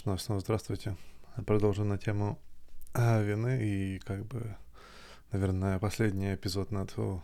[0.00, 0.96] что снова здравствуйте.
[1.44, 2.38] Продолжим на тему
[2.94, 4.56] а, вины и как бы,
[5.30, 7.22] наверное, последний эпизод на эту,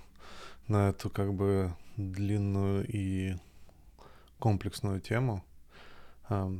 [0.68, 3.36] на эту как бы длинную и
[4.38, 5.42] комплексную тему.
[6.28, 6.52] А,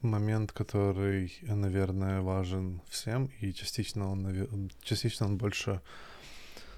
[0.00, 5.82] момент, который, наверное, важен всем, и частично он, частично он больше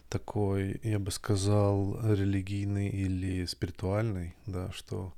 [0.09, 5.15] такой, я бы сказал, религийный или спиритуальный, да, что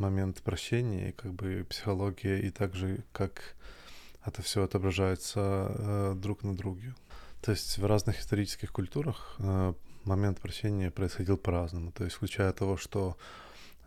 [0.00, 3.54] момент прощения и как бы психология, и также как
[4.24, 5.40] это все отображается
[5.78, 6.94] э, друг на друге.
[7.42, 9.74] То есть в разных исторических культурах э,
[10.04, 11.92] момент прощения происходил по-разному.
[11.92, 13.16] То есть включая того, что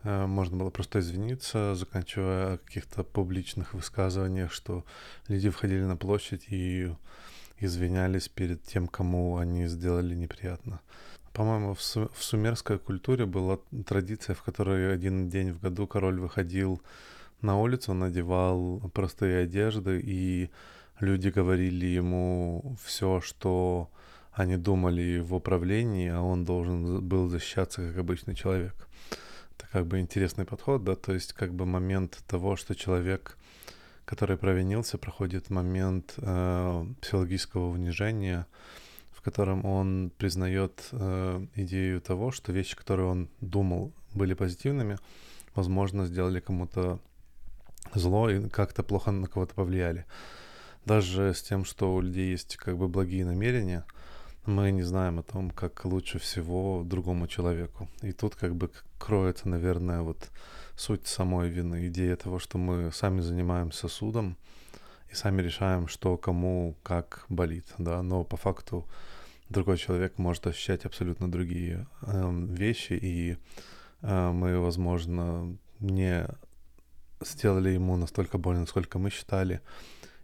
[0.04, 4.86] э, можно было просто извиниться, заканчивая каких-то публичных высказываниях, что
[5.28, 6.95] люди входили на площадь и
[7.59, 10.82] извинялись перед тем, кому они сделали неприятно.
[11.34, 16.20] По-моему, в, су- в сумерской культуре была традиция, в которой один день в году король
[16.20, 16.82] выходил
[17.42, 20.50] на улицу, надевал простые одежды, и
[21.00, 23.89] люди говорили ему все, что
[24.31, 28.88] они думали в управлении, а он должен был защищаться как обычный человек.
[29.58, 33.38] Это как бы интересный подход, да, то есть как бы момент того, что человек,
[34.06, 38.45] который провинился, проходит момент э, психологического унижения,
[39.24, 44.98] котором он признает э, идею того, что вещи, которые он думал были позитивными,
[45.56, 47.00] возможно, сделали кому-то
[47.94, 50.06] зло и как-то плохо на кого-то повлияли.
[50.86, 53.86] Даже с тем, что у людей есть как бы благие намерения,
[54.46, 57.88] мы не знаем о том, как лучше всего другому человеку.
[58.02, 60.30] И тут как бы кроется, наверное, вот
[60.76, 64.38] суть самой вины, идея того, что мы сами занимаемся судом
[65.14, 68.88] и сами решаем, что кому как болит, да, но по факту
[69.47, 73.38] другой человек может ощущать абсолютно другие э, вещи, и
[74.02, 76.28] э, мы, возможно, не
[77.22, 79.61] сделали ему настолько больно, насколько мы считали,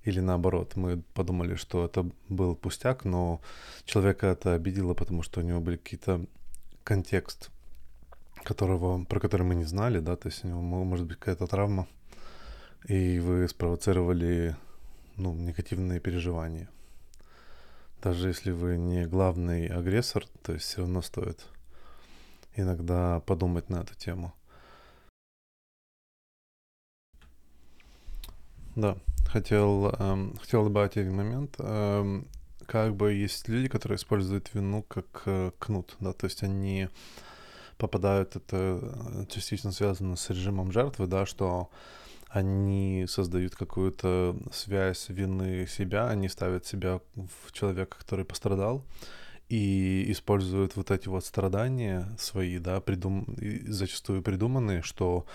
[0.05, 3.41] или наоборот, мы подумали, что это был пустяк, но
[3.85, 6.25] человека это обидело, потому что у него был какие-то
[6.83, 7.51] контекст,
[8.43, 11.87] которого, про который мы не знали, да, то есть у него может быть какая-то травма,
[12.87, 14.55] и вы спровоцировали
[15.19, 16.69] ну, негативные переживания.
[18.01, 21.45] Даже если вы не главный агрессор, то есть все равно стоит
[22.55, 24.33] иногда подумать на эту тему.
[28.75, 28.97] Да,
[29.27, 31.55] хотел, эм, хотел добавить один момент.
[31.59, 32.27] Эм,
[32.65, 36.87] как бы есть люди, которые используют вину как э, кнут, да, то есть они
[37.77, 41.69] попадают, это э, частично связано с режимом жертвы, да, что
[42.29, 48.85] они создают какую-то связь вины себя, они ставят себя в человека, который пострадал,
[49.49, 53.25] и используют вот эти вот страдания свои, да, придум...
[53.67, 55.25] зачастую придуманные, что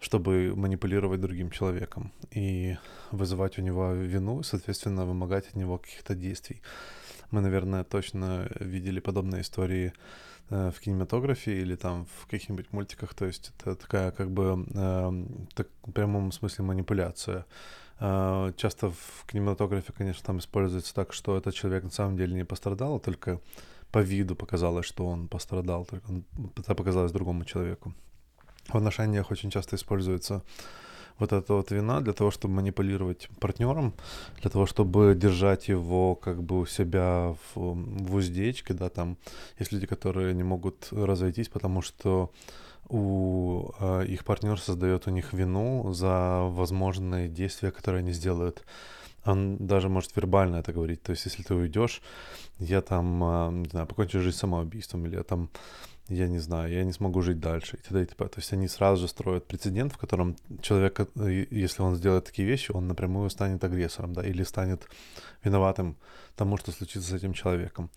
[0.00, 2.76] чтобы манипулировать другим человеком и
[3.12, 6.60] вызывать у него вину, соответственно, вымогать от него каких-то действий.
[7.30, 9.92] Мы, наверное, точно видели подобные истории
[10.48, 13.14] в кинематографе или там в каких-нибудь мультиках.
[13.14, 17.46] То есть это такая как бы э, так, в прямом смысле манипуляция.
[18.00, 22.44] Э, часто в кинематографе, конечно, там используется так, что этот человек на самом деле не
[22.44, 23.40] пострадал, а только
[23.90, 26.24] по виду показалось, что он пострадал, только он,
[26.56, 27.94] это показалось другому человеку.
[28.68, 30.42] В отношениях очень часто используется
[31.18, 33.94] вот эта вот вина для того, чтобы манипулировать партнером,
[34.40, 39.16] для того, чтобы держать его как бы у себя в, в уздечке, да, там
[39.58, 42.30] есть люди, которые не могут разойтись, потому что
[42.88, 48.64] у э, их партнер создает у них вину за возможные действия, которые они сделают.
[49.24, 51.02] Он даже может вербально это говорить.
[51.02, 52.02] То есть, если ты уйдешь,
[52.58, 55.48] я там, э, не знаю, покончу жизнь самоубийством, или я там
[56.08, 57.76] я не знаю, я не смогу жить дальше.
[57.76, 58.02] И т.д.
[58.02, 58.28] и т.п.
[58.28, 62.46] То есть они сразу же строят прецедент, в котором человек, э, если он сделает такие
[62.46, 64.86] вещи, он напрямую станет агрессором, да, или станет
[65.44, 65.96] виноватым
[66.36, 67.90] тому, что случится с этим человеком.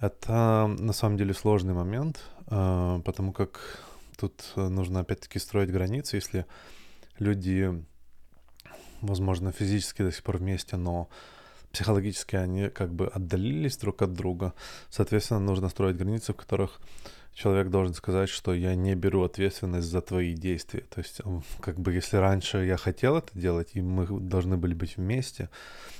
[0.00, 3.60] Это на самом деле сложный момент, э, потому как
[4.16, 6.46] тут нужно опять-таки строить границы, если
[7.18, 7.84] люди,
[9.00, 11.08] возможно, физически до сих пор вместе, но
[11.72, 14.52] психологически они как бы отдалились друг от друга.
[14.90, 16.80] Соответственно, нужно строить границы, в которых
[17.34, 20.84] человек должен сказать, что я не беру ответственность за твои действия.
[20.90, 21.20] То есть,
[21.60, 25.48] как бы, если раньше я хотел это делать, и мы должны были быть вместе,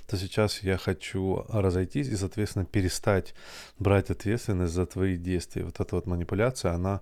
[0.06, 3.34] то сейчас я хочу разойтись и, соответственно, перестать
[3.78, 5.64] брать ответственность за твои действия.
[5.64, 7.00] Вот эта вот манипуляция, она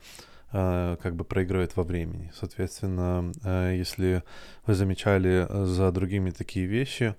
[0.52, 2.32] э, как бы проигрывает во времени.
[2.38, 4.22] Соответственно, э, если
[4.64, 7.16] вы замечали за другими такие вещи,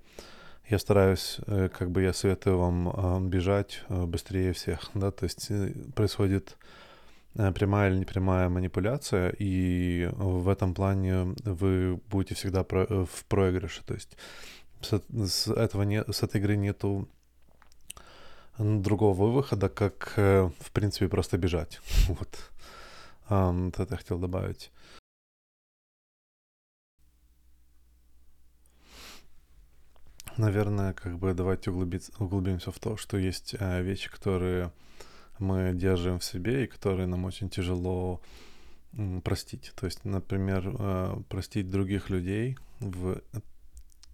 [0.68, 5.50] я стараюсь, э, как бы я советую вам бежать быстрее всех, да, то есть
[5.94, 6.81] происходит э,
[7.34, 13.82] прямая или непрямая манипуляция, и в этом плане вы будете всегда э, в проигрыше.
[13.84, 14.16] То есть
[14.82, 17.08] с, этого не, с этой игры нету
[18.58, 21.80] другого выхода, как, э, в принципе, просто бежать.
[22.08, 22.50] Вот.
[23.28, 24.70] Вот это я хотел добавить.
[30.36, 34.70] Наверное, как бы давайте углубиться, углубимся в то, что есть э, вещи, которые
[35.38, 38.20] мы держим в себе и которые нам очень тяжело
[39.24, 39.72] простить.
[39.74, 43.20] То есть, например, э, простить других людей в,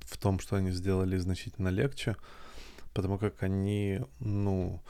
[0.01, 2.17] в том, что они сделали значительно легче,
[2.95, 4.81] потому как они, ну,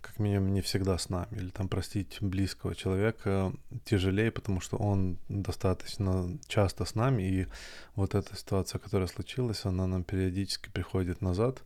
[0.00, 1.28] как минимум не всегда с нами.
[1.32, 3.52] Или там простить близкого человека
[3.84, 7.46] тяжелее, потому что он достаточно часто с нами, и
[7.94, 11.62] вот эта ситуация, которая случилась, она нам периодически приходит назад,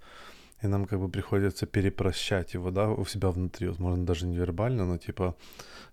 [0.62, 4.98] и нам как бы приходится перепрощать его, да, у себя внутри, возможно, даже невербально, но
[4.98, 5.36] типа,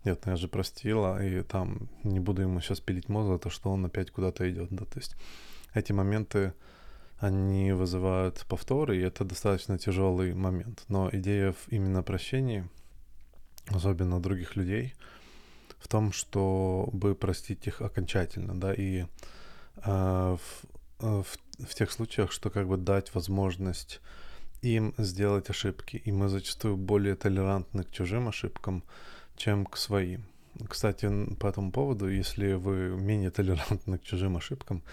[0.06, 3.50] нет, ну я же простила, и там не буду ему сейчас пилить мозг за то,
[3.50, 5.16] что он опять куда-то идет, да, то есть
[5.74, 6.54] эти моменты,
[7.22, 10.84] они вызывают повторы, и это достаточно тяжелый момент.
[10.88, 12.68] Но идея в именно прощении,
[13.68, 14.96] особенно других людей,
[15.78, 19.06] в том, чтобы простить их окончательно, да, и
[19.86, 20.40] э, в,
[21.00, 21.25] в,
[21.60, 24.02] в тех случаях, что как бы дать возможность
[24.62, 26.02] им сделать ошибки.
[26.06, 28.84] И мы зачастую более толерантны к чужим ошибкам,
[29.36, 30.25] чем к своим.
[30.68, 31.10] Кстати,
[31.40, 34.84] по этому поводу, если вы менее толерантны к чужим ошибкам,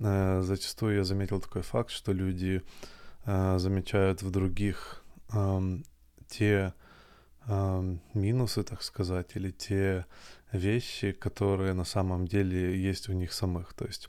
[0.00, 2.62] э, зачастую я заметил такой факт, что люди
[3.26, 4.98] э, замечают в других
[6.28, 6.74] те
[8.14, 10.06] минусы, так сказать, или те
[10.52, 13.72] вещи, которые на самом деле есть у них самых.
[13.72, 14.08] То есть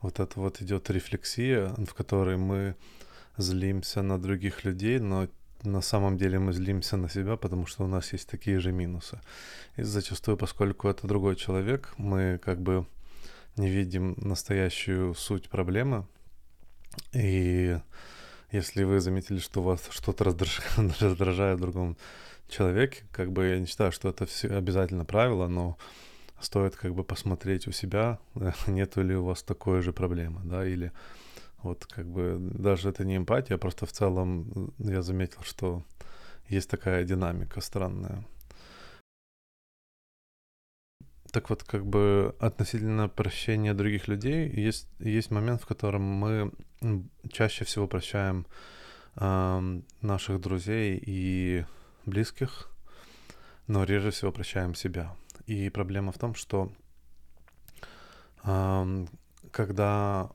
[0.00, 2.76] вот это вот идет рефлексия, в которой мы
[3.36, 5.28] злимся на других людей, но
[5.62, 9.18] на самом деле мы злимся на себя, потому что у нас есть такие же минусы.
[9.76, 12.86] И зачастую, поскольку это другой человек, мы как бы
[13.56, 16.06] не видим настоящую суть проблемы.
[17.12, 17.78] И
[18.52, 21.96] если вы заметили, что вас что-то раздражает, раздражает в другом
[22.48, 25.78] человеке, как бы я не считаю, что это все обязательно правило, но
[26.40, 28.18] стоит как бы посмотреть у себя,
[28.66, 30.92] нету ли у вас такой же проблемы, да, или
[31.64, 35.82] вот как бы даже это не эмпатия, просто в целом я заметил, что
[36.48, 38.24] есть такая динамика странная.
[41.32, 46.52] Так вот, как бы относительно прощения других людей, есть, есть момент, в котором мы
[47.32, 48.46] чаще всего прощаем
[49.16, 51.64] э, наших друзей и
[52.06, 52.70] близких,
[53.66, 55.16] но реже всего прощаем себя.
[55.46, 56.70] И проблема в том, что
[58.44, 59.06] э,
[59.50, 60.30] когда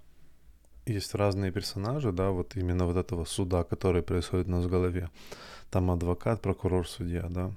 [0.93, 5.09] есть разные персонажи, да, вот именно вот этого суда, который происходит у нас в голове.
[5.69, 7.51] Там адвокат, прокурор, судья, да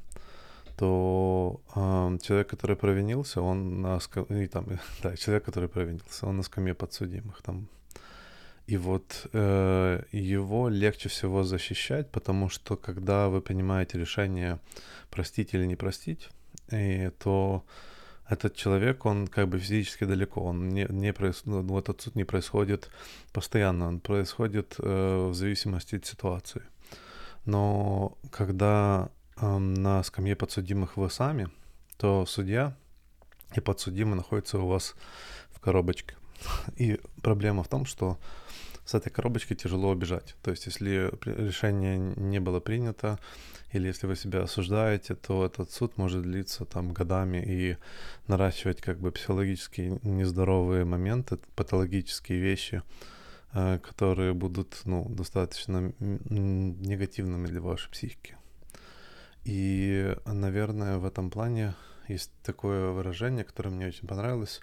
[0.77, 4.67] то э, человек, который провинился, он на скамье, там,
[5.03, 7.69] да, человек, который провинился, он на скамье подсудимых там.
[8.67, 14.59] И вот э, его легче всего защищать, потому что когда вы принимаете решение
[15.11, 16.31] простить или не простить,
[16.71, 17.65] и, то
[18.29, 21.43] этот человек, он как бы физически далеко, он не, не проис...
[21.45, 22.91] ну, вот этот суд не происходит
[23.33, 26.63] постоянно, он происходит э, в зависимости от ситуации.
[27.45, 31.49] Но когда э, на скамье подсудимых вы сами,
[31.97, 32.77] то судья
[33.55, 34.95] и подсудимый находятся у вас
[35.51, 36.17] в коробочке.
[36.77, 38.19] И проблема в том, что
[38.93, 40.37] с этой коробочкой тяжело убежать.
[40.43, 43.19] То есть, если решение не было принято,
[43.73, 47.77] или если вы себя осуждаете, то этот суд может длиться там годами и
[48.29, 52.83] наращивать как бы психологические нездоровые моменты, патологические вещи,
[53.55, 58.37] э, которые будут ну, достаточно негативными для вашей психики.
[59.45, 61.75] И, наверное, в этом плане
[62.09, 64.61] есть такое выражение, которое мне очень понравилось.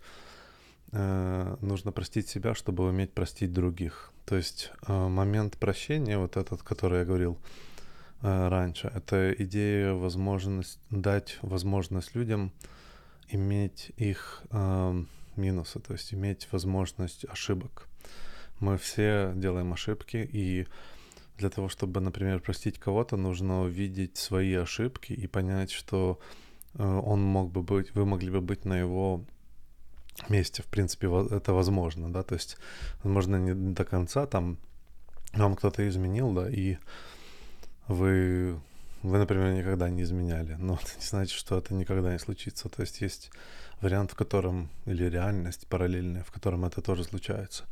[0.92, 4.12] Э, нужно простить себя, чтобы уметь простить других.
[4.30, 7.40] То есть э, момент прощения, вот этот, который я говорил,
[8.22, 8.92] Э, раньше.
[8.94, 12.52] Это идея возможность дать возможность людям
[13.30, 15.04] иметь их э,
[15.38, 17.88] минусы, то есть иметь возможность ошибок.
[18.60, 20.68] Мы все делаем ошибки, и
[21.38, 26.20] для того, чтобы, например, простить кого-то, нужно увидеть свои ошибки и понять, что
[26.78, 29.24] он мог бы быть, вы могли бы быть на его
[30.28, 30.64] месте.
[30.64, 32.58] В принципе, это возможно, да, то есть,
[33.04, 34.58] возможно, не до конца там
[35.34, 36.78] вам кто-то изменил, да, и
[37.88, 38.60] вы,
[39.04, 42.70] вы, например, никогда не изменяли, но это не значит, что это никогда не случится.
[42.70, 43.32] То есть есть
[43.82, 47.66] вариант, в котором, или реальность параллельная, в котором это тоже случается.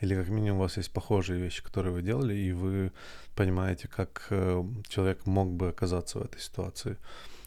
[0.00, 2.92] Или как минимум у вас есть похожие вещи, которые вы делали, и вы
[3.34, 6.98] понимаете, как э, человек мог бы оказаться в этой ситуации.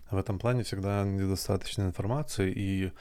[0.10, 2.91] В этом плане всегда недостаточно информации, и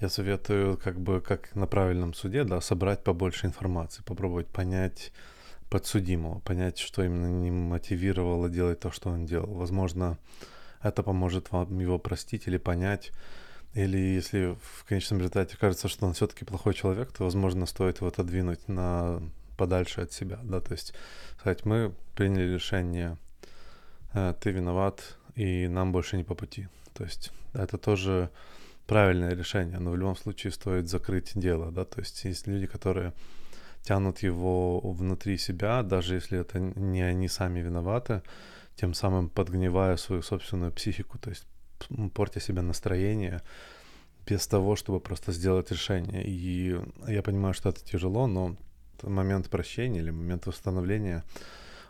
[0.00, 5.12] я советую, как бы, как на правильном суде, да, собрать побольше информации, попробовать понять
[5.70, 9.54] подсудимого, понять, что именно не мотивировало делать то, что он делал.
[9.54, 10.18] Возможно,
[10.82, 13.12] это поможет вам его простить или понять,
[13.74, 18.08] или если в конечном результате кажется, что он все-таки плохой человек, то, возможно, стоит его
[18.08, 19.20] отодвинуть на
[19.56, 20.94] подальше от себя, да, то есть
[21.38, 23.16] сказать, мы приняли решение,
[24.12, 26.68] э, ты виноват, и нам больше не по пути.
[26.92, 28.30] То есть это тоже
[28.86, 33.12] правильное решение, но в любом случае стоит закрыть дело, да, то есть есть люди, которые
[33.82, 38.22] тянут его внутри себя, даже если это не они сами виноваты,
[38.76, 41.46] тем самым подгнивая свою собственную психику, то есть
[42.14, 43.42] портя себе настроение
[44.26, 46.24] без того, чтобы просто сделать решение.
[46.24, 48.56] И я понимаю, что это тяжело, но
[49.02, 51.24] момент прощения или момент восстановления,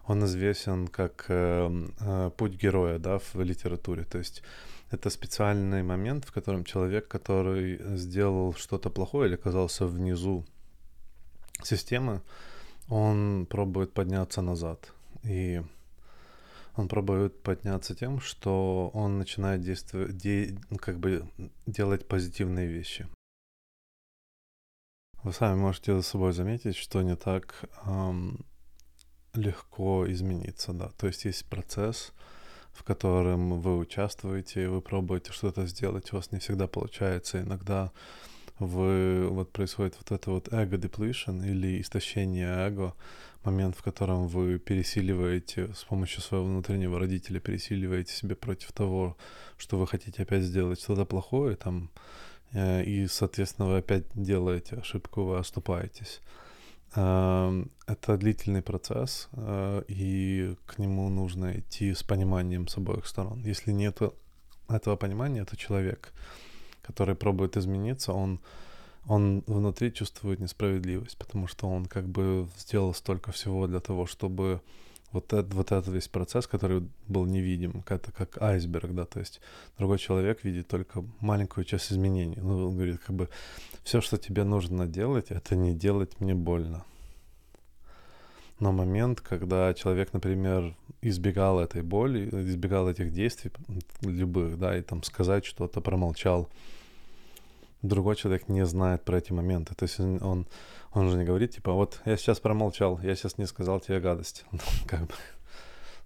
[0.07, 4.05] он известен как э, э, путь героя, да, в литературе.
[4.05, 4.43] То есть
[4.95, 10.45] это специальный момент, в котором человек, который сделал что-то плохое или оказался внизу
[11.63, 12.23] системы,
[12.89, 14.93] он пробует подняться назад.
[15.25, 15.63] И
[16.77, 21.29] он пробует подняться тем, что он начинает действовать, де, ну, как бы
[21.67, 23.07] делать позитивные вещи.
[25.23, 28.45] Вы сами можете за собой заметить, что не так эм,
[29.33, 30.91] легко измениться, да.
[30.99, 32.13] То есть есть процесс,
[32.75, 37.41] в котором вы участвуете, вы пробуете что-то сделать, у вас не всегда получается.
[37.41, 37.93] Иногда
[38.59, 42.95] вы, вот происходит вот это вот эго depletion или истощение эго,
[43.45, 49.17] момент, в котором вы пересиливаете с помощью своего внутреннего родителя, пересиливаете себя против того,
[49.57, 51.91] что вы хотите опять сделать что-то плохое, там,
[52.53, 56.21] э, и, соответственно, вы опять делаете ошибку, вы оступаетесь.
[56.97, 63.43] Эм, это длительный процесс, э, и к нему нужно идти с пониманием с обоих сторон.
[63.45, 63.99] Если нет
[64.69, 66.13] этого понимания, то человек,
[66.83, 68.39] который пробует измениться, он,
[69.07, 74.61] он внутри чувствует несправедливость, потому что он как бы сделал столько всего для того, чтобы
[75.15, 79.41] вот, это, вот этот весь процесс, который был невидим, это как айсберг, да, то есть
[79.79, 82.37] другой человек видит только маленькую часть изменений.
[82.37, 83.29] Ну, он говорит, как бы,
[83.85, 86.85] все, что тебе нужно делать, это не делать мне больно.
[88.59, 93.53] Но момент, когда человек, например, избегал этой боли, избегал этих действий
[94.03, 96.49] любых, да, и там сказать что-то, промолчал,
[97.83, 99.75] другой человек не знает про эти моменты.
[99.75, 100.47] То есть он,
[100.95, 104.45] он же не говорит, типа, вот я сейчас промолчал, я сейчас не сказал тебе гадость.
[104.53, 105.15] Ну, как бы,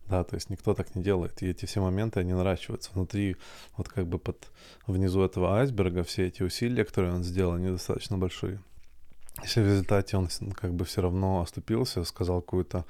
[0.09, 1.43] да, то есть никто так не делает.
[1.43, 2.91] И эти все моменты, они наращиваются.
[2.95, 3.37] Внутри,
[3.77, 4.49] вот как бы под
[4.87, 8.61] внизу этого айсберга все эти усилия, которые он сделал, они достаточно большие.
[9.43, 12.87] Если в результате он как бы все равно оступился, сказал какую-то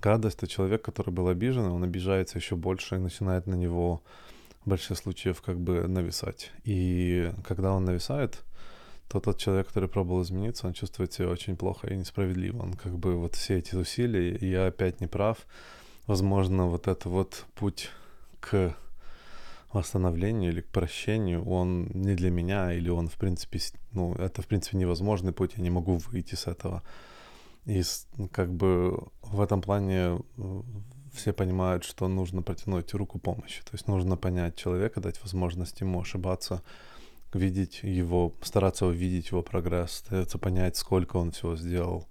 [0.00, 4.00] гадость, то человек, который был обижен, он обижается еще больше и начинает на него
[4.64, 6.52] в большинстве случаев как бы нависать.
[6.64, 8.44] И когда он нависает,
[9.08, 12.62] то тот человек, который пробовал измениться, он чувствует себя очень плохо и несправедливо.
[12.62, 15.46] Он как бы вот все эти усилия, и я опять не прав.
[16.06, 17.90] Возможно, вот это вот путь
[18.40, 18.74] к
[19.72, 23.60] восстановлению или к прощению, он не для меня, или он, в принципе,
[23.92, 26.82] ну, это, в принципе, невозможный путь, я не могу выйти с этого.
[27.66, 27.82] И
[28.32, 30.62] как бы в этом плане э,
[31.12, 33.62] все понимают, что нужно протянуть руку помощи.
[33.62, 36.62] То есть нужно понять человека, дать возможность ему ошибаться,
[37.32, 42.08] видеть его, стараться увидеть его прогресс, стараться понять, сколько он всего сделал,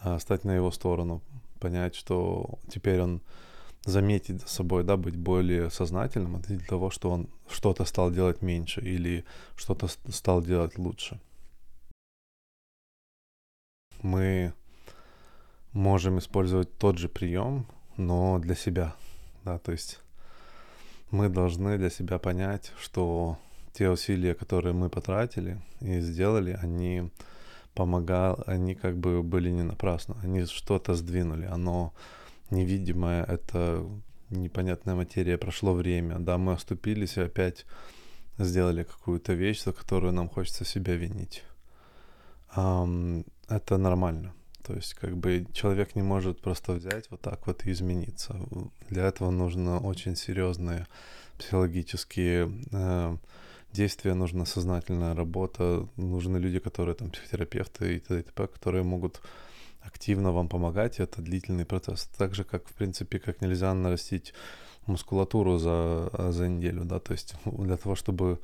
[0.00, 1.22] а, стать на его сторону,
[1.60, 3.22] понять, что теперь он
[3.84, 8.80] заметить за собой, да, быть более сознательным, для того, что он что-то стал делать меньше
[8.80, 9.24] или
[9.56, 11.20] что-то стал делать лучше.
[14.02, 14.52] Мы
[15.72, 18.94] можем использовать тот же прием, но для себя,
[19.44, 20.00] да, то есть
[21.10, 23.38] мы должны для себя понять, что
[23.78, 27.10] те усилия, которые мы потратили и сделали, они
[27.74, 31.92] помогали, они как бы были не напрасно, они что-то сдвинули, оно
[32.50, 33.86] невидимая, это
[34.30, 37.66] непонятная материя, прошло время, да, мы оступились и опять
[38.38, 41.44] сделали какую-то вещь, за которую нам хочется себя винить.
[42.56, 44.32] Um, это нормально.
[44.66, 48.36] То есть, как бы человек не может просто взять вот так вот и измениться.
[48.90, 50.86] Для этого нужно очень серьезные
[51.38, 53.16] психологические э,
[53.72, 58.20] действия, нужна сознательная работа, нужны люди, которые там психотерапевты и т.д.
[58.20, 59.20] и т.п., которые могут
[59.80, 62.08] активно вам помогать, это длительный процесс.
[62.16, 64.34] Так же, как, в принципе, как нельзя нарастить
[64.86, 68.38] мускулатуру за, за неделю, да, то есть для того, чтобы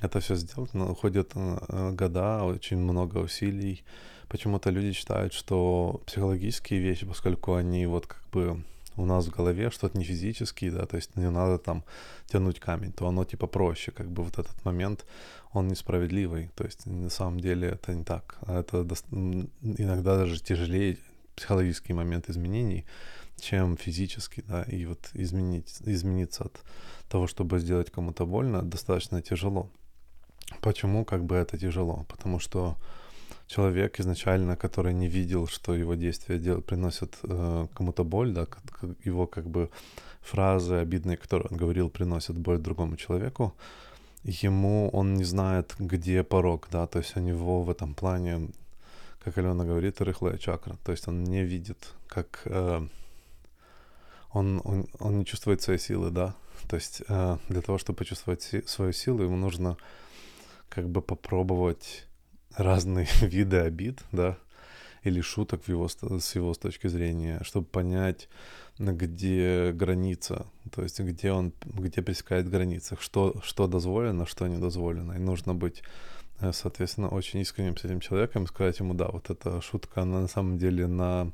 [0.00, 3.84] это все сделать, ну, уходят э, года, очень много усилий.
[4.28, 8.62] Почему-то люди считают, что психологические вещи, поскольку они вот как бы
[8.96, 11.84] у нас в голове что-то не физический, да, то есть не надо там
[12.26, 15.06] тянуть камень, то оно типа проще, как бы вот этот момент,
[15.52, 18.86] он несправедливый, то есть на самом деле это не так, это
[19.62, 20.98] иногда даже тяжелее
[21.36, 22.84] психологический момент изменений,
[23.40, 26.60] чем физически, да, и вот изменить, измениться от
[27.08, 29.70] того, чтобы сделать кому-то больно, достаточно тяжело.
[30.60, 32.04] Почему как бы это тяжело?
[32.08, 32.76] Потому что
[33.50, 38.46] человек изначально, который не видел, что его действия дел, приносят э, кому-то боль, да,
[39.04, 39.68] его как бы
[40.20, 43.52] фразы обидные, которые он говорил, приносят боль другому человеку,
[44.22, 48.48] ему он не знает, где порог, да, то есть у него в этом плане,
[49.24, 52.86] как Алена говорит, рыхлая чакра, то есть он не видит, как э,
[54.32, 56.34] он, он, он не чувствует своей силы, да,
[56.68, 59.76] то есть э, для того, чтобы почувствовать си- свою силу, ему нужно
[60.68, 62.06] как бы попробовать
[62.56, 64.36] разные виды обид, да,
[65.02, 68.28] или шуток в его, с его точки зрения, чтобы понять,
[68.78, 75.12] где граница, то есть где он, где пересекает границы, что, что дозволено, что не дозволено.
[75.12, 75.82] И нужно быть,
[76.40, 80.28] э, соответственно, очень искренним с этим человеком сказать ему, да, вот эта шутка, она на
[80.28, 81.30] самом деле на,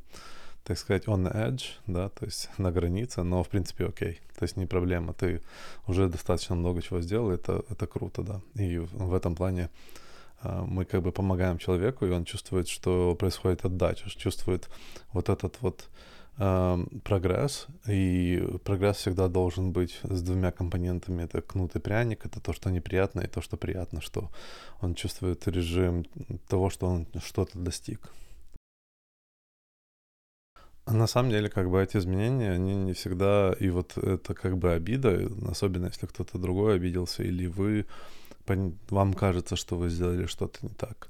[0.64, 4.56] так сказать, on edge, да, то есть на границе, но в принципе окей, то есть
[4.56, 5.40] не проблема, ты
[5.86, 9.70] уже достаточно много чего сделал, это, это круто, да, и в этом плане
[10.42, 14.68] мы как бы помогаем человеку, и он чувствует, что происходит отдача, чувствует
[15.12, 15.88] вот этот вот
[16.38, 21.22] э, прогресс, и прогресс всегда должен быть с двумя компонентами.
[21.22, 24.30] Это кнут и пряник, это то, что неприятно, и то, что приятно, что
[24.80, 26.04] он чувствует режим
[26.48, 28.12] того, что он что-то достиг.
[30.84, 34.56] А на самом деле, как бы эти изменения, они не всегда, и вот это как
[34.56, 37.86] бы обида, особенно если кто-то другой обиделся, или вы
[38.90, 41.08] вам кажется, что вы сделали что-то не так.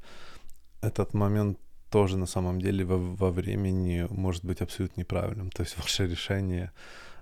[0.81, 1.59] Этот момент
[1.91, 5.51] тоже на самом деле во, во времени может быть абсолютно неправильным.
[5.51, 6.73] То есть ваше решение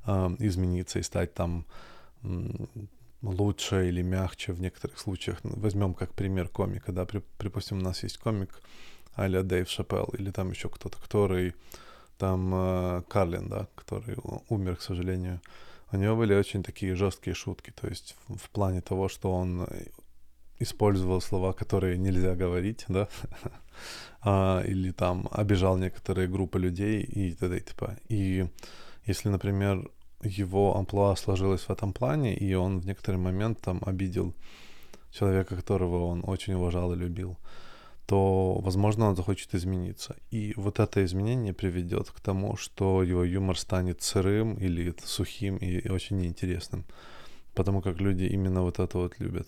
[0.07, 1.67] э, измениться и стать там
[3.23, 5.39] лучше или мягче в некоторых случаях.
[5.43, 8.61] Возьмем как пример комика, да, при, припустим, у нас есть комик
[9.15, 11.55] а-ля Дэйв Шапелл или там еще кто-то, который
[12.19, 14.17] там э, Карлин, да, который
[14.49, 15.41] умер, к сожалению.
[15.93, 19.69] У него были очень такие жесткие шутки, то есть в плане того, что он
[20.59, 23.09] использовал слова, которые нельзя говорить, да,
[24.23, 27.57] а, или там обижал некоторые группы людей и т.д.
[27.57, 27.99] и т.п.
[28.09, 28.47] И
[29.07, 29.91] если, например,
[30.23, 34.35] его амплуа сложилось в этом плане, и он в некоторый момент там обидел
[35.13, 37.39] человека, которого он очень уважал и любил,
[38.07, 40.17] то, возможно, он захочет измениться.
[40.31, 45.89] И вот это изменение приведет к тому, что его юмор станет сырым или сухим и
[45.89, 46.85] очень неинтересным.
[47.55, 49.47] Потому как люди именно вот это вот любят.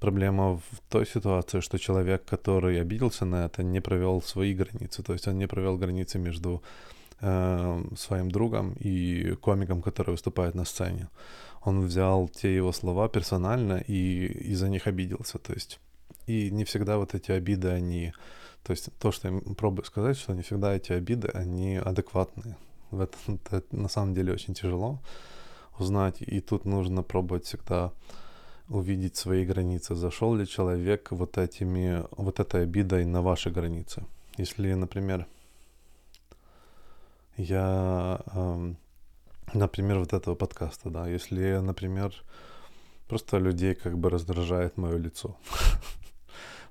[0.00, 5.02] Проблема в той ситуации, что человек, который обиделся на это, не провел свои границы.
[5.02, 6.62] То есть он не провел границы между
[7.20, 11.08] э, своим другом и комиком, который выступает на сцене.
[11.62, 15.38] Он взял те его слова персонально и из-за них обиделся.
[15.38, 15.80] То есть
[16.26, 18.12] и не всегда вот эти обиды, они...
[18.62, 22.56] То есть то, что я пробую сказать, что не всегда эти обиды, они адекватные.
[22.90, 24.98] В это на самом деле очень тяжело
[25.78, 27.92] узнать, и тут нужно пробовать всегда
[28.70, 29.94] увидеть свои границы.
[29.94, 34.04] Зашел ли человек вот этими, вот этой обидой на ваши границы?
[34.38, 35.26] Если, например,
[37.36, 38.74] я, э,
[39.54, 42.14] например, вот этого подкаста, да, если, например,
[43.08, 45.36] просто людей как бы раздражает мое лицо,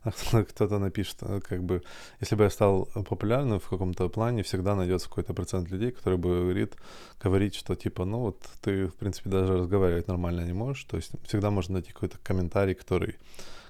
[0.49, 1.81] кто-то напишет, э, как бы,
[2.21, 6.41] если бы я стал популярным в каком-то плане, всегда найдется какой-то процент людей, который бы
[6.41, 6.75] говорит,
[7.23, 11.11] говорит, что типа, ну вот ты, в принципе, даже разговаривать нормально не можешь, то есть
[11.25, 13.15] всегда можно найти какой-то комментарий, который,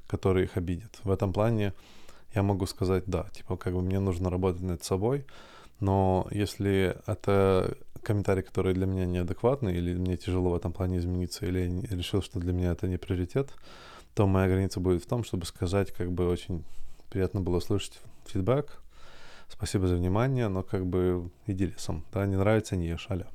[0.07, 0.99] который их обидит.
[1.03, 1.73] В этом плане
[2.35, 5.25] я могу сказать, да, типа, как бы мне нужно работать над собой,
[5.79, 11.45] но если это комментарий, который для меня неадекватный, или мне тяжело в этом плане измениться,
[11.45, 13.49] или я решил, что для меня это не приоритет,
[14.13, 16.63] то моя граница будет в том, чтобы сказать, как бы очень
[17.09, 18.81] приятно было слышать фидбэк,
[19.49, 23.27] спасибо за внимание, но как бы иди лесом, да, не нравится, не ешь, аля.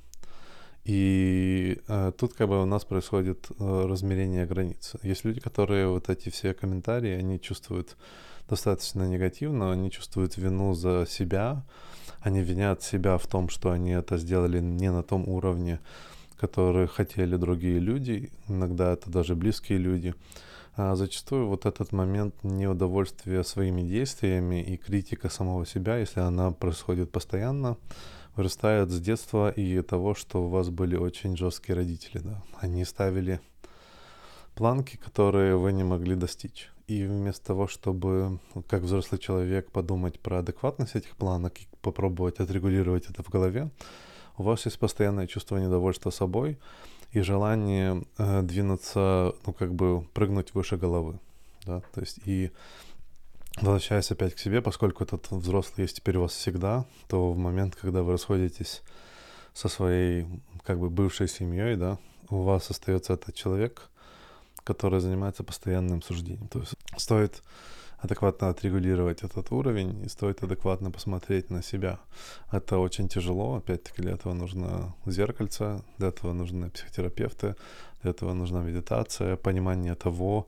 [0.85, 4.93] И э, тут как бы у нас происходит э, размерение границ.
[5.03, 7.97] Есть люди, которые вот эти все комментарии, они чувствуют
[8.49, 11.65] достаточно негативно, они чувствуют вину за себя,
[12.21, 15.81] они винят себя в том, что они это сделали не на том уровне,
[16.37, 20.15] который хотели другие люди, иногда это даже близкие люди
[20.77, 27.13] а зачастую вот этот момент неудовольствия своими действиями и критика самого себя, если она происходит
[27.13, 27.77] постоянно,
[28.35, 32.43] вырастает с детства и того, что у вас были очень жесткие родители, да.
[32.61, 33.41] Они ставили
[34.55, 36.71] планки, которые вы не могли достичь.
[36.87, 43.09] И вместо того, чтобы, как взрослый человек, подумать про адекватность этих планок и попробовать отрегулировать
[43.09, 43.71] это в голове,
[44.37, 46.59] у вас есть постоянное чувство недовольства собой
[47.12, 51.18] и желание э, двинуться, ну, как бы прыгнуть выше головы,
[51.64, 52.51] да, то есть и
[53.57, 57.77] возвращаясь опять к себе, поскольку этот взрослый есть теперь у вас всегда, то в момент,
[57.77, 58.83] когда вы расходитесь
[59.53, 60.27] со своей,
[60.64, 61.99] как бы, бывшей семьей, да,
[62.31, 63.88] у вас остается этот человек,
[64.64, 66.49] который занимается постоянным суждением.
[66.49, 67.42] То есть стоит
[68.05, 71.99] адекватно отрегулировать этот уровень и стоит адекватно посмотреть на себя.
[72.53, 77.57] Это очень тяжело, опять-таки для этого нужно зеркальце, для этого нужны психотерапевты,
[78.03, 80.47] для этого нужна медитация, понимание того,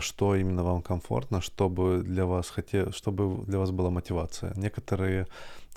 [0.00, 4.52] что именно вам комфортно, чтобы для вас хотел, чтобы для вас была мотивация.
[4.56, 5.26] Некоторые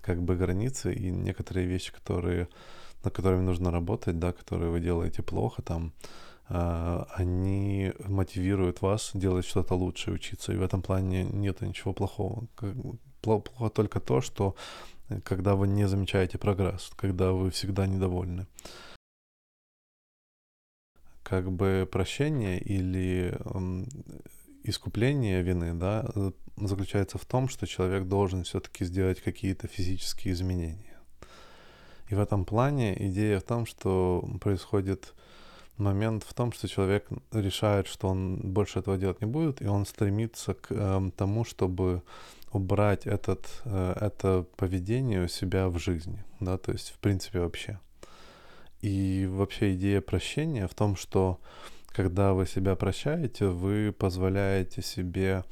[0.01, 2.47] как бы границы и некоторые вещи, которые,
[3.03, 5.91] над которыми нужно работать, да, которые вы делаете плохо, там,
[6.49, 10.51] они мотивируют вас делать что-то лучше, учиться.
[10.51, 12.47] И в этом плане нет ничего плохого.
[13.21, 14.55] Плохо только то, что
[15.09, 18.47] э, когда вы не замечаете прогресс, когда вы всегда недовольны.
[21.21, 23.37] Как бы прощение или
[24.63, 30.97] искупление вины, да, э, заключается в том, что человек должен все-таки сделать какие-то физические изменения.
[32.07, 35.13] И в этом плане идея в том, что происходит
[35.79, 39.85] момент в том, что человек решает, что он больше этого делать не будет, и он
[39.85, 42.03] стремится к э, тому, чтобы
[42.51, 47.79] убрать этот, э, это поведение у себя в жизни, да, то есть в принципе вообще.
[48.81, 51.39] И вообще идея прощения в том, что
[51.87, 55.43] когда вы себя прощаете, вы позволяете себе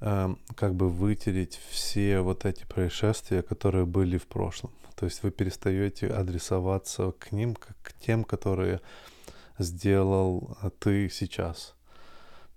[0.00, 4.72] э, как бы вытереть все вот эти происшествия, которые были в прошлом.
[4.96, 8.80] То есть вы перестаете адресоваться к ним, как к тем, которые
[9.58, 11.74] сделал а, ты сейчас.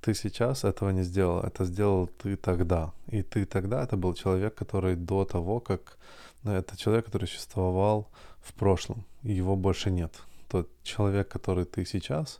[0.02, 2.92] Ты сейчас этого не сделал, это сделал ты тогда.
[3.08, 5.98] И ты тогда это был человек, который до того, как...
[6.44, 8.08] Ну, это человек, который существовал
[8.40, 10.14] в прошлом, и его больше нет.
[10.48, 12.40] Тот человек, который ты сейчас,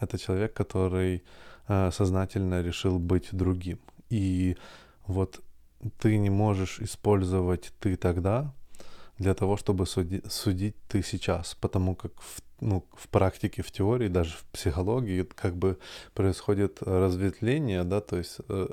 [0.00, 1.22] это человек, который
[1.68, 3.78] э, сознательно решил быть другим.
[4.10, 4.56] И
[5.06, 5.40] вот
[5.98, 8.54] ты не можешь использовать ты тогда
[9.18, 14.08] для того, чтобы суди, судить ты сейчас, потому как в ну, в практике, в теории,
[14.08, 15.78] даже в психологии как бы
[16.14, 18.68] происходит разветвление, да, то есть э,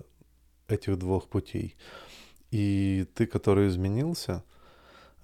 [0.68, 1.76] этих двух путей.
[2.52, 4.44] И ты, который изменился,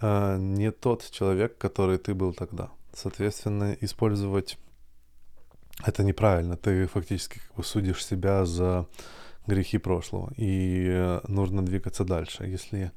[0.02, 2.70] э, не тот человек, который ты был тогда.
[2.94, 4.58] Соответственно, использовать
[5.86, 6.58] это неправильно.
[6.58, 8.88] Ты фактически как бы судишь себя за
[9.48, 12.46] грехи прошлого, и э, нужно двигаться дальше.
[12.46, 12.92] Если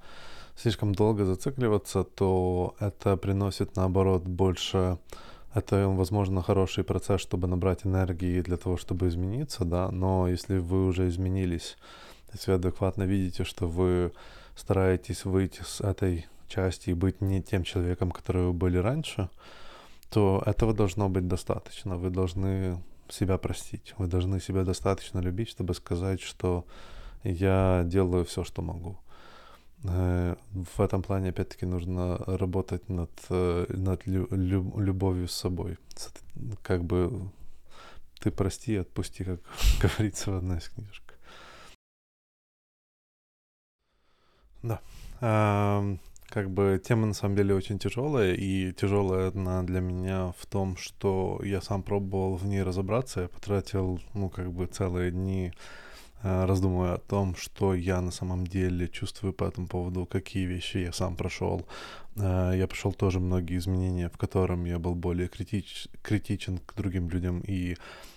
[0.57, 4.99] слишком долго зацикливаться, то это приносит, наоборот, больше
[5.55, 10.87] это, возможно, хороший процесс, чтобы набрать энергии для того, чтобы измениться, да, но если вы
[10.87, 11.77] уже изменились,
[12.33, 14.13] если вы адекватно видите, что вы
[14.57, 19.29] стараетесь выйти с этой части и быть не тем человеком, который вы были раньше,
[20.11, 21.97] то этого должно быть достаточно.
[21.97, 23.95] Вы должны себя простить.
[23.99, 26.65] Вы должны себя достаточно любить, чтобы сказать, что
[27.25, 28.99] я делаю все, что могу.
[29.85, 35.79] Э, в этом плане, опять-таки, нужно работать над, э, над любовью с собой.
[36.63, 37.31] Как бы
[38.21, 39.41] ты прости, отпусти, как
[39.81, 41.19] говорится в одной из книжек.
[44.63, 44.81] Да.
[45.21, 45.85] А,
[46.29, 50.77] как бы тема на самом деле очень тяжелая, и тяжелая она для меня в том,
[50.77, 55.53] что я сам пробовал в ней разобраться, я потратил, ну, как бы целые дни
[56.23, 60.93] раздумываю о том, что я на самом деле чувствую по этому поводу, какие вещи я
[60.93, 61.67] сам прошел.
[62.17, 67.09] Э, я прошел тоже многие изменения, в котором я был более критич, критичен к другим
[67.09, 67.77] людям и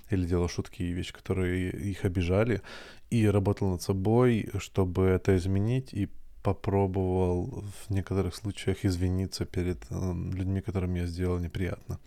[0.09, 2.61] или делал шутки и вещи, которые их обижали,
[3.09, 6.09] и работал над собой, чтобы это изменить, и
[6.43, 11.99] попробовал в некоторых случаях извиниться перед э, людьми, которым я сделал неприятно.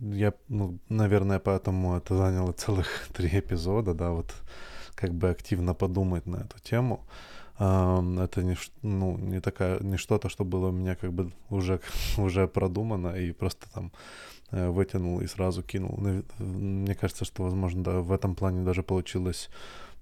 [0.00, 4.34] Я, ну, наверное, поэтому это заняло целых три эпизода, да, вот
[4.94, 7.06] как бы активно подумать на эту тему.
[7.56, 11.80] Это не, ну, не такая, не что-то, что было у меня как бы уже,
[12.16, 13.92] уже продумано и просто там
[14.50, 15.98] э, вытянул и сразу кинул.
[16.38, 19.50] Мне кажется, что, возможно, да, в этом плане даже получилось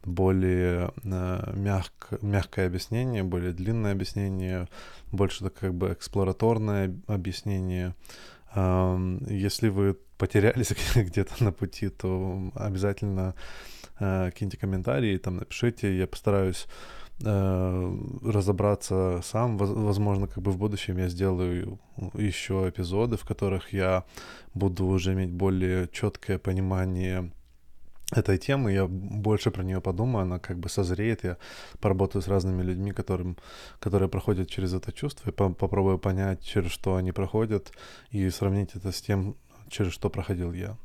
[0.05, 4.69] более э, мягко, мягкое объяснение, более длинное объяснение,
[5.11, 7.95] больше так как бы эксплораторное объяснение.
[9.29, 13.35] Если вы потерялись где-то на пути, то обязательно
[14.01, 16.67] э, киньте комментарии, там напишите, я постараюсь
[17.25, 19.57] э, разобраться сам.
[19.59, 21.79] Возможно, как бы в будущем я сделаю
[22.15, 24.05] еще эпизоды, в которых я
[24.55, 27.31] буду уже иметь более четкое понимание
[28.13, 31.37] этой темы, я больше про нее подумаю, она как бы созреет, я
[31.81, 33.37] поработаю с разными людьми, которым,
[33.81, 37.73] которые проходят через это чувство, и по попробую понять, через что они проходят,
[38.11, 39.37] и сравнить это с тем,
[39.69, 40.77] через что проходил я.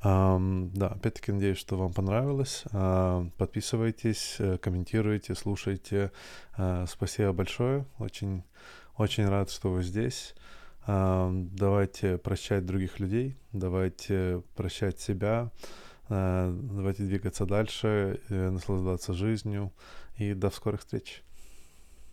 [0.00, 2.62] Um, да, опять-таки надеюсь, что вам понравилось.
[2.72, 6.12] Uh, подписывайтесь, э, комментируйте, слушайте.
[6.56, 7.84] Uh, спасибо большое.
[7.98, 8.44] Очень,
[8.96, 10.36] очень рад, что вы здесь.
[10.86, 15.50] Uh, давайте прощать других людей, давайте прощать себя.
[16.08, 19.72] Давайте двигаться дальше, наслаждаться жизнью
[20.16, 21.22] и до скорых встреч.